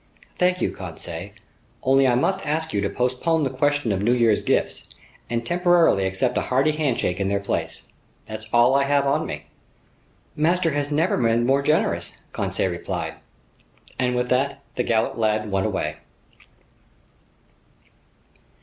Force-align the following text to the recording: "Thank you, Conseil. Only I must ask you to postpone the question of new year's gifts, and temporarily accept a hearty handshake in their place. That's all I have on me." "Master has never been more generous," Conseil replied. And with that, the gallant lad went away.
"Thank 0.39 0.61
you, 0.63 0.71
Conseil. 0.71 1.29
Only 1.83 2.07
I 2.07 2.15
must 2.15 2.43
ask 2.43 2.73
you 2.73 2.81
to 2.81 2.89
postpone 2.89 3.43
the 3.43 3.51
question 3.51 3.91
of 3.91 4.01
new 4.01 4.13
year's 4.13 4.41
gifts, 4.41 4.89
and 5.29 5.45
temporarily 5.45 6.07
accept 6.07 6.35
a 6.39 6.49
hearty 6.49 6.71
handshake 6.71 7.19
in 7.19 7.29
their 7.29 7.39
place. 7.39 7.83
That's 8.25 8.47
all 8.51 8.73
I 8.73 8.85
have 8.85 9.05
on 9.05 9.27
me." 9.27 9.43
"Master 10.35 10.71
has 10.71 10.89
never 10.89 11.17
been 11.17 11.45
more 11.45 11.61
generous," 11.61 12.13
Conseil 12.33 12.71
replied. 12.71 13.17
And 13.99 14.15
with 14.15 14.29
that, 14.29 14.63
the 14.73 14.81
gallant 14.81 15.19
lad 15.19 15.51
went 15.51 15.67
away. 15.67 15.97